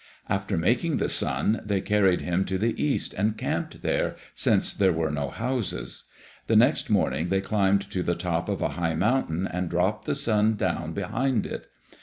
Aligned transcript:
After 0.27 0.57
making 0.57 0.97
the 0.97 1.09
sun, 1.09 1.61
they 1.63 1.79
carried 1.79 2.21
him 2.21 2.43
to 2.45 2.57
the 2.57 2.73
east 2.83 3.13
and 3.13 3.37
camped 3.37 3.83
there, 3.83 4.15
since 4.33 4.73
there 4.73 4.91
were 4.91 5.11
no 5.11 5.27
houses. 5.29 6.05
The 6.47 6.55
next 6.55 6.89
morning 6.89 7.29
they 7.29 7.39
climbed 7.39 7.81
to 7.91 8.01
the 8.01 8.15
top 8.15 8.49
of 8.49 8.63
a 8.63 8.69
high 8.69 8.95
mountain 8.95 9.45
and 9.45 9.69
dropped 9.69 10.05
the 10.05 10.15
sun 10.15 10.55
down 10.55 10.93
behind 10.93 11.45
it. 11.45 11.67